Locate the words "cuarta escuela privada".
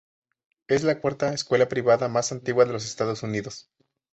0.99-2.07